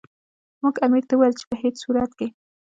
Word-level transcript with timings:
موږ 0.61 0.75
امیر 0.85 1.03
ته 1.09 1.13
وویل 1.15 1.35
چې 1.39 1.45
په 1.49 1.55
هیڅ 1.61 1.75
صورت 1.83 2.11
کې. 2.19 2.27